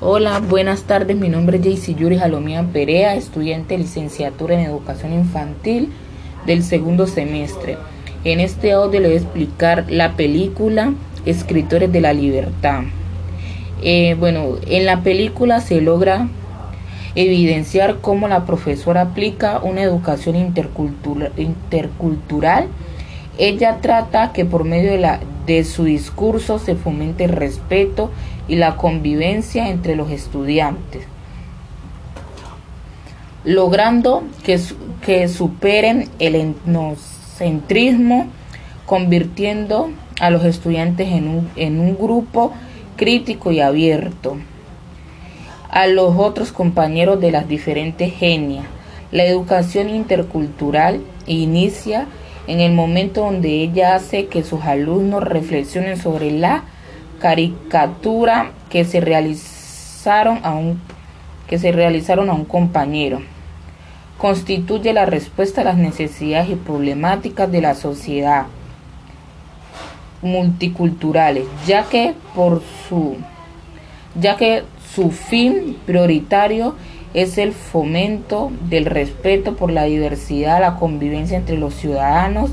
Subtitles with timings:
[0.00, 1.16] Hola, buenas tardes.
[1.16, 5.92] Mi nombre es Jaycee Yuri Jalomía Perea, estudiante de licenciatura en educación infantil
[6.46, 7.78] del segundo semestre.
[8.22, 10.94] En este audio le voy a explicar la película
[11.26, 12.84] Escritores de la Libertad.
[13.82, 16.28] Eh, bueno, en la película se logra
[17.16, 22.68] evidenciar cómo la profesora aplica una educación intercultural.
[23.38, 28.10] Ella trata que por medio de, la, de su discurso se fomente el respeto
[28.48, 31.04] y la convivencia entre los estudiantes,
[33.44, 34.60] logrando que,
[35.06, 38.26] que superen el etnocentrismo,
[38.86, 42.52] convirtiendo a los estudiantes en un, en un grupo
[42.96, 44.36] crítico y abierto
[45.70, 48.64] a los otros compañeros de las diferentes genias.
[49.12, 52.06] La educación intercultural inicia
[52.48, 56.64] en el momento donde ella hace que sus alumnos reflexionen sobre la
[57.20, 60.80] caricatura que se realizaron a un,
[61.46, 63.20] que se realizaron a un compañero.
[64.16, 68.46] Constituye la respuesta a las necesidades y problemáticas de la sociedad
[70.22, 73.16] multiculturales, ya que por su
[74.18, 81.38] ya que su fin prioritario es el fomento del respeto por la diversidad, la convivencia
[81.38, 82.50] entre los ciudadanos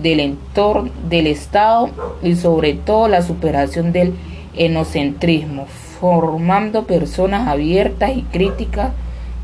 [0.00, 1.90] del entorno del Estado
[2.22, 4.14] y sobre todo la superación del
[4.56, 5.66] enocentrismo,
[6.00, 8.92] formando personas abiertas y críticas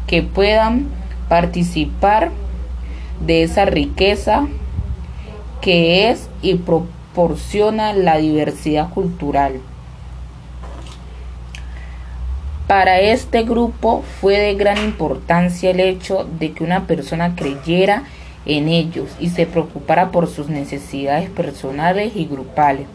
[0.06, 0.86] que puedan
[1.28, 2.30] participar
[3.24, 4.46] de esa riqueza
[5.60, 9.60] que es y proporciona la diversidad cultural.
[12.66, 18.04] Para este grupo fue de gran importancia el hecho de que una persona creyera
[18.46, 22.86] en ellos y se preocupara por sus necesidades personales y grupales,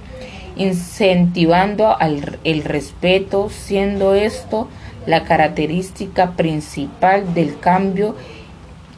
[0.55, 1.95] incentivando
[2.43, 4.67] el respeto, siendo esto
[5.05, 8.15] la característica principal del cambio.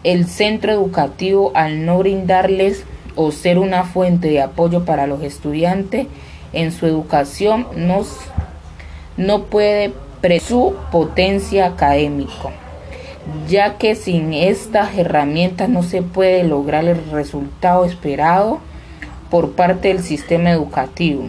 [0.06, 6.08] El centro educativo, al no brindarles o ser una fuente de apoyo para los estudiantes
[6.54, 8.04] en su educación, no,
[9.18, 9.94] no puede
[10.40, 12.52] su potencia académico,
[13.48, 18.60] ya que sin estas herramientas no se puede lograr el resultado esperado
[19.30, 21.24] por parte del sistema educativo.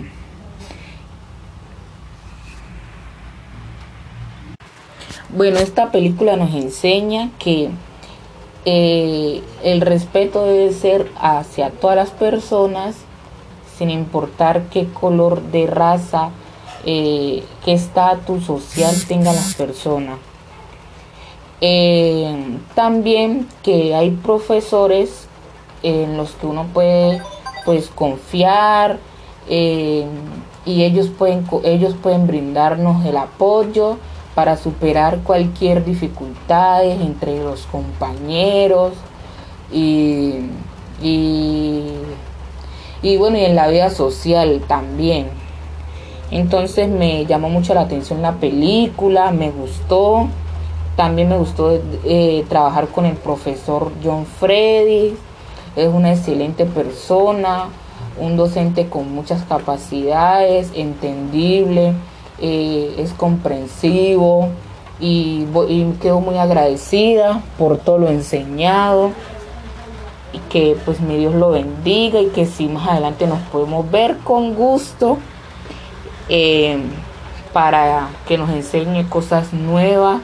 [5.34, 7.70] Bueno, esta película nos enseña que
[8.66, 12.96] eh, el respeto debe ser hacia todas las personas,
[13.78, 16.30] sin importar qué color de raza,
[16.84, 20.18] eh, qué estatus social tengan las personas.
[21.60, 25.28] Eh, también que hay profesores
[25.84, 27.22] en los que uno puede
[27.64, 28.98] pues confiar
[29.48, 30.04] eh,
[30.66, 33.98] y ellos pueden ellos pueden brindarnos el apoyo
[34.34, 38.94] para superar cualquier dificultad entre los compañeros
[39.72, 40.46] y,
[41.00, 41.92] y,
[43.02, 45.41] y bueno y en la vida social también
[46.32, 50.28] entonces me llamó mucho la atención la película, me gustó.
[50.96, 55.14] También me gustó eh, trabajar con el profesor John Freddy.
[55.76, 57.66] Es una excelente persona,
[58.18, 61.92] un docente con muchas capacidades, entendible,
[62.40, 64.48] eh, es comprensivo
[65.00, 69.10] y, y quedo muy agradecida por todo lo enseñado
[70.32, 74.16] y que pues mi Dios lo bendiga y que si más adelante nos podemos ver
[74.18, 75.18] con gusto
[76.28, 76.78] eh,
[77.52, 80.20] para que nos enseñe cosas nuevas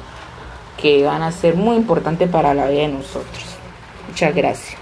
[0.80, 3.44] que van a ser muy importantes para la vida de nosotros.
[4.08, 4.78] Muchas gracias.